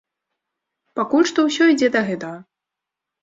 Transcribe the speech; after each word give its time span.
Пакуль 0.99 1.27
што 1.31 1.45
ўсё 1.49 1.63
ідзе 1.73 1.89
да 1.97 2.01
гэтага. 2.09 2.39